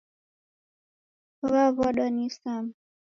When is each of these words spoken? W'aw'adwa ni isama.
W'aw'adwa 1.49 2.05
ni 2.13 2.21
isama. 2.29 2.73